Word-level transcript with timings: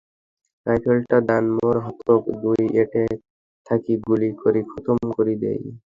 রাইফেলটা 0.65 1.17
দ্যান 1.27 1.45
মোর 1.55 1.75
হাতত, 1.85 2.09
মুই 2.41 2.61
এটে 2.81 3.03
থাকি 3.67 3.93
গুলি 4.05 4.29
করি 4.41 4.61
খতম 4.71 4.97
করি 5.17 5.33
দেই। 5.43 5.61